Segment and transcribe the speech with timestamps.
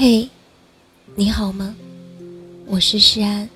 [0.00, 0.28] 嘿，
[1.16, 1.74] 你好吗？
[2.68, 3.48] 我是诗安。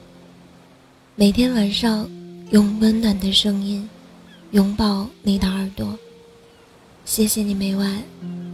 [1.15, 2.05] 每天晚上
[2.51, 3.89] 用温暖的声音
[4.51, 5.97] 拥抱你的耳朵。
[7.05, 8.03] 谢谢你每晚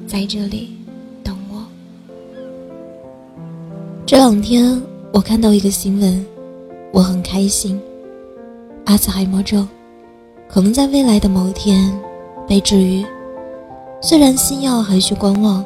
[0.07, 0.77] 在这里
[1.25, 1.67] 等我。
[4.05, 4.79] 这两天
[5.11, 6.27] 我看到一个新闻，
[6.93, 7.81] 我很开心。
[8.85, 9.67] 阿兹海默症
[10.47, 11.99] 可能在未来的某一天
[12.47, 13.03] 被治愈，
[14.03, 15.65] 虽然新药还需观望。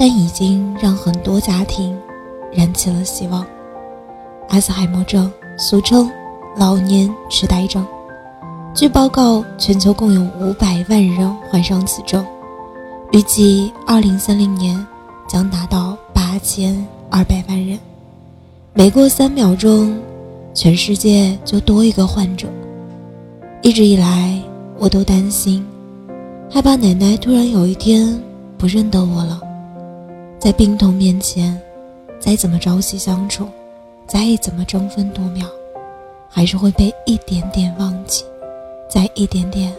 [0.00, 1.94] 但已经让很多家庭
[2.50, 3.46] 燃起了希望。
[4.48, 6.10] 阿兹海默症，俗称
[6.56, 7.84] 老年痴呆症，
[8.74, 12.24] 据报告，全球共有五百万人患上此症，
[13.12, 14.74] 预计二零三零年
[15.28, 17.78] 将达到八千二百万人。
[18.72, 19.94] 每过三秒钟，
[20.54, 22.48] 全世界就多一个患者。
[23.60, 24.40] 一直以来，
[24.78, 25.62] 我都担心，
[26.50, 28.18] 害怕奶奶突然有一天
[28.56, 29.38] 不认得我了。
[30.40, 31.60] 在病痛面前，
[32.18, 33.46] 再怎么朝夕相处，
[34.06, 35.46] 再怎么争分夺秒，
[36.30, 38.24] 还是会被一点点忘记，
[38.88, 39.70] 再一点点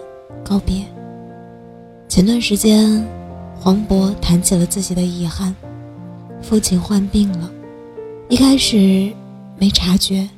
[0.43, 0.85] 告别。
[2.07, 3.03] 前段时间，
[3.59, 5.55] 黄渤谈起了自己的遗憾：
[6.43, 7.49] 父亲患病了，
[8.29, 9.11] 一开始
[9.57, 10.29] 没察觉，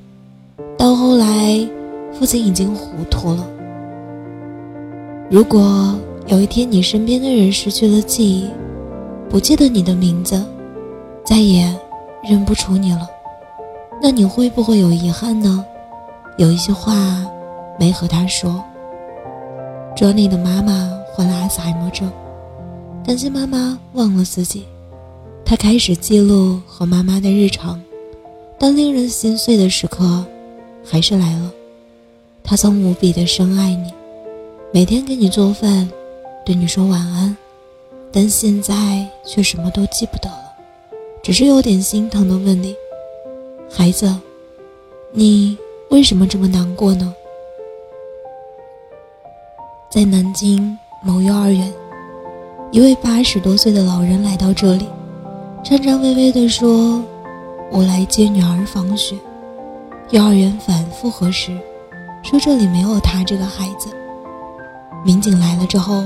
[0.77, 1.67] 到后来，
[2.13, 3.45] 父亲已经糊涂了。
[5.29, 8.47] 如果有一天你身边的人失去了记忆，
[9.33, 10.45] 不记得你的名字，
[11.25, 11.75] 再也
[12.23, 13.09] 认不出你了，
[13.99, 15.65] 那你会不会有遗憾呢？
[16.37, 16.93] 有一些话
[17.79, 18.63] 没和他说。
[19.95, 22.11] 卓里的妈妈患了阿兹海默症，
[23.03, 24.67] 担心妈妈忘了自己，
[25.43, 27.81] 他开始记录和妈妈的日常，
[28.59, 30.23] 但令人心碎的时刻
[30.85, 31.51] 还是来了。
[32.43, 33.91] 他曾无比的深爱你，
[34.71, 35.89] 每天给你做饭，
[36.45, 37.35] 对你说晚安。
[38.15, 38.73] 但现在
[39.25, 40.53] 却什么都记不得了，
[41.23, 42.75] 只是有点心疼的问你
[43.73, 44.15] ：“孩子，
[45.11, 45.57] 你
[45.89, 47.11] 为什么这么难过呢？”
[49.89, 51.73] 在南京某幼儿园，
[52.71, 54.87] 一位八十多岁的老人来到这里，
[55.63, 57.03] 颤颤巍巍地说
[57.73, 59.15] ：“我来接女儿放学。”
[60.11, 61.51] 幼儿园反复核实，
[62.21, 63.89] 说这里没有他这个孩子。
[65.03, 66.03] 民警来了之后，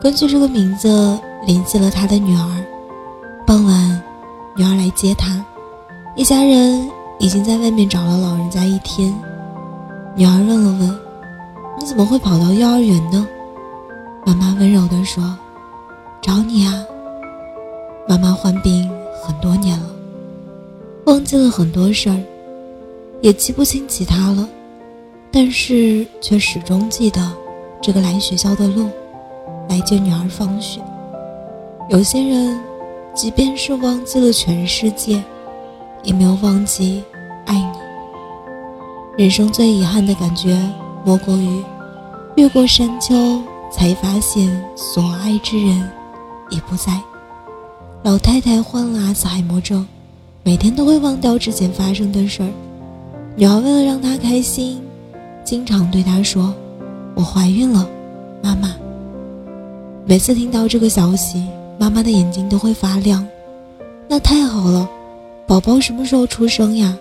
[0.00, 1.20] 根据这个名字。
[1.46, 2.64] 联系了他的女儿，
[3.46, 4.02] 傍晚，
[4.56, 5.44] 女儿来接他，
[6.16, 9.14] 一家人已经在外面找了老人家一天。
[10.16, 10.98] 女儿问了问
[11.78, 13.26] ：“你怎么会跑到幼儿园呢？”
[14.24, 15.36] 妈妈温柔地说
[16.22, 16.72] ：“找你啊。”
[18.08, 18.90] 妈妈患病
[19.22, 19.90] 很多年了，
[21.04, 22.18] 忘记了很多事儿，
[23.20, 24.48] 也记不清其他了，
[25.30, 27.20] 但是却始终记得
[27.82, 28.88] 这个来学校的路，
[29.68, 30.80] 来接女儿放学。
[31.90, 32.58] 有些人，
[33.14, 35.22] 即便是忘记了全世界，
[36.02, 37.04] 也没有忘记
[37.44, 37.78] 爱你。
[39.18, 40.58] 人生最遗憾的感觉，
[41.04, 41.62] 莫过于
[42.36, 43.14] 越过山丘，
[43.70, 45.86] 才发现所爱之人
[46.48, 46.98] 已不在。
[48.02, 49.86] 老太太患了阿兹海默症，
[50.42, 52.48] 每天都会忘掉之前发生的事儿。
[53.36, 54.80] 女儿为了让她开心，
[55.44, 56.54] 经常对她说
[57.14, 57.86] ：“我怀孕了，
[58.42, 58.74] 妈妈。”
[60.06, 61.44] 每次听到这个消息。
[61.78, 63.26] 妈妈的眼睛都会发亮，
[64.08, 64.88] 那太好了，
[65.46, 66.96] 宝宝什么时候出生呀？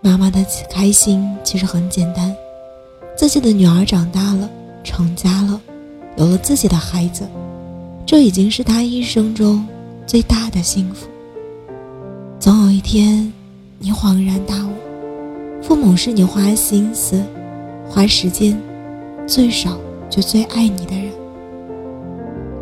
[0.00, 2.34] 妈妈的开心其实很简单，
[3.16, 4.50] 自己的女儿长大了，
[4.82, 5.60] 成家了，
[6.16, 7.26] 有了自己的孩子，
[8.04, 9.64] 这已经是她一生中
[10.06, 11.06] 最大的幸福。
[12.40, 13.32] 总有一天，
[13.78, 17.22] 你恍然大悟，父母是你花心思、
[17.88, 18.60] 花时间
[19.26, 19.78] 最少
[20.10, 21.12] 却最爱你的人。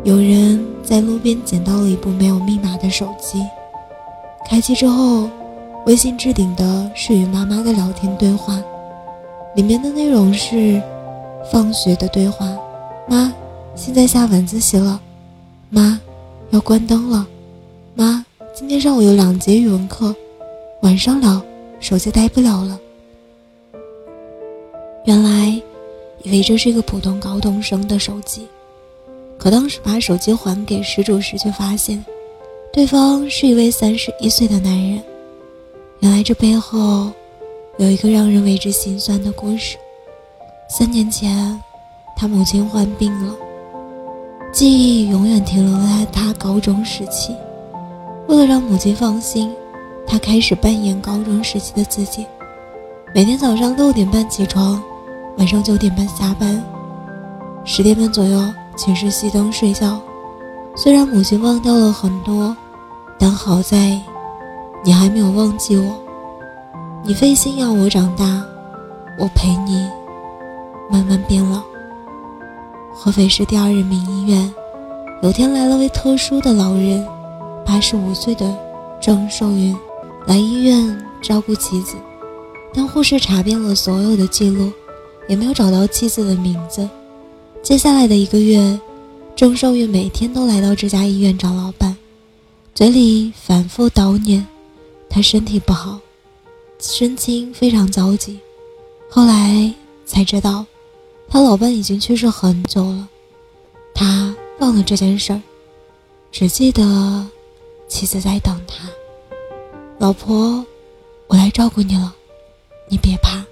[0.03, 0.71] 有人。
[0.83, 3.41] 在路边捡到了一部没有密码的手机，
[4.49, 5.29] 开机之后，
[5.85, 8.61] 微信置顶的是与妈妈的聊天对话，
[9.55, 10.81] 里面的内容是：
[11.49, 12.45] 放学的对话，
[13.07, 13.31] 妈，
[13.73, 14.99] 现在下晚自习了，
[15.69, 15.97] 妈，
[16.49, 17.25] 要关灯了，
[17.93, 20.13] 妈，今天上午有两节语文课，
[20.81, 21.41] 晚上聊，
[21.79, 22.77] 手机带不了了。
[25.05, 25.61] 原来，
[26.23, 28.45] 以为这是一个普通高中生的手机。
[29.41, 32.05] 可当时把手机还给失主时，却发现，
[32.71, 35.01] 对方是一位三十一岁的男人。
[36.01, 37.11] 原来这背后，
[37.79, 39.77] 有一个让人为之心酸的故事。
[40.69, 41.59] 三年前，
[42.15, 43.35] 他母亲患病了，
[44.53, 47.35] 记忆永远停留在他高中时期。
[48.27, 49.51] 为了让母亲放心，
[50.05, 52.27] 他开始扮演高中时期的自己，
[53.15, 54.79] 每天早上六点半起床，
[55.39, 56.63] 晚上九点半下班，
[57.65, 58.39] 十点半左右。
[58.75, 59.99] 寝室熄灯睡觉，
[60.75, 62.55] 虽然母亲忘掉了很多，
[63.19, 63.99] 但好在
[64.83, 65.93] 你还没有忘记我。
[67.03, 68.43] 你费心要我长大，
[69.19, 69.87] 我陪你
[70.89, 71.61] 慢慢变老。
[72.93, 74.53] 合肥市第二人民医院，
[75.21, 77.05] 有天来了位特殊的老人，
[77.65, 78.55] 八十五岁的
[78.99, 79.75] 郑寿云，
[80.25, 81.95] 来医院照顾妻子，
[82.73, 84.71] 但护士查遍了所有的记录，
[85.27, 86.87] 也没有找到妻子的名字。
[87.63, 88.79] 接下来的一个月，
[89.35, 91.95] 郑寿云每天都来到这家医院找老板，
[92.73, 94.45] 嘴里反复叨念
[95.07, 95.99] 他身体不好。
[96.79, 98.39] 神情非常焦急，
[99.07, 99.71] 后来
[100.07, 100.65] 才知道，
[101.29, 103.07] 他老伴已经去世很久了。
[103.93, 105.39] 他忘了这件事儿，
[106.31, 107.27] 只记得
[107.87, 108.89] 妻子在等他。
[109.99, 110.65] 老婆，
[111.27, 112.15] 我来照顾你了，
[112.89, 113.45] 你别怕。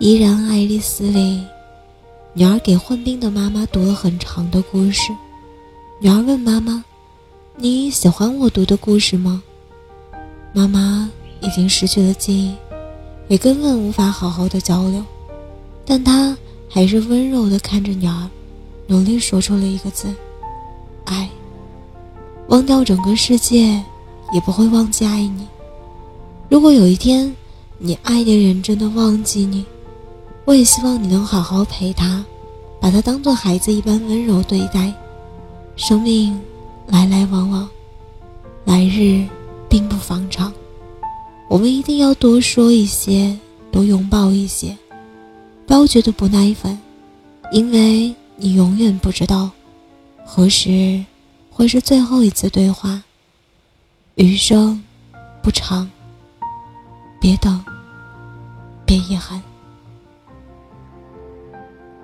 [0.00, 1.44] 依然爱丽丝里，
[2.38, 5.10] 女儿给患病的妈妈读了很长的故事。
[5.98, 6.84] 女儿问妈妈
[7.58, 9.42] ：“你喜欢我读的故事吗？”
[10.54, 11.10] 妈妈。
[11.40, 12.52] 已经失去了记忆，
[13.28, 15.04] 也根本无法好好的交流，
[15.84, 16.36] 但她
[16.68, 18.28] 还是温柔的看着女儿，
[18.88, 20.12] 努力说出了一个字
[21.06, 21.30] ：“爱。”
[22.48, 23.80] 忘掉整个世界，
[24.32, 25.46] 也不会忘记爱你。
[26.48, 27.32] 如果有一天，
[27.78, 29.64] 你爱的人真的忘记你，
[30.48, 32.24] 我也希望你能好好陪他，
[32.80, 34.90] 把他当做孩子一般温柔对待。
[35.76, 36.40] 生命
[36.86, 37.68] 来来往往，
[38.64, 39.28] 来日
[39.68, 40.50] 并不方长。
[41.50, 43.38] 我们一定要多说一些，
[43.70, 44.74] 多拥抱一些，
[45.66, 46.78] 不要觉得不耐烦，
[47.52, 49.50] 因为你永远不知道
[50.24, 51.04] 何时
[51.50, 53.02] 会是最后一次对话。
[54.14, 54.82] 余生
[55.42, 55.86] 不长，
[57.20, 57.62] 别等，
[58.86, 59.42] 别遗憾。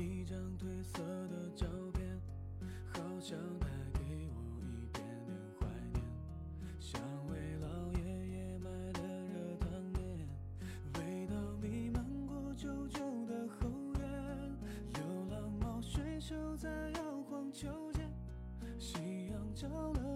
[0.00, 2.20] 一张褪色的照片，
[2.86, 6.02] 好像带给我一点点怀念。
[6.78, 10.28] 像为老爷爷买的热汤面，
[10.98, 13.68] 味道弥漫过旧旧的后
[13.98, 14.02] 院。
[14.94, 18.10] 流浪猫睡熟在摇晃秋千，
[18.78, 20.13] 夕阳照了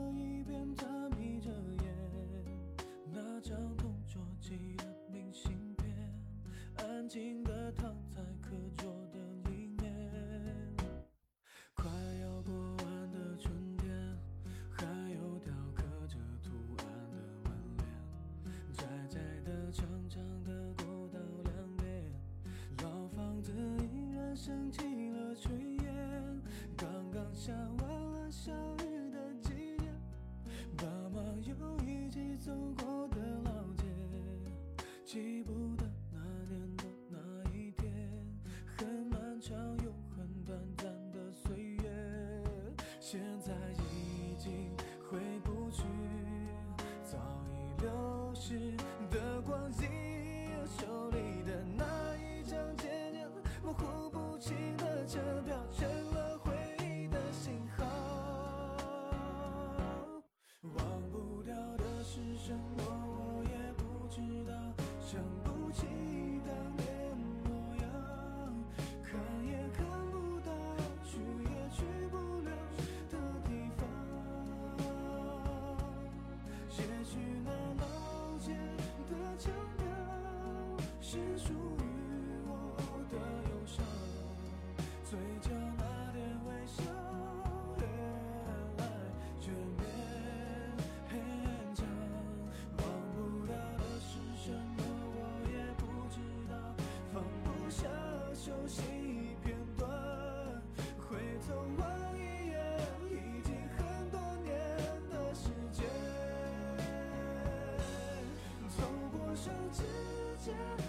[110.48, 110.87] 间，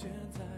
[0.00, 0.57] 现在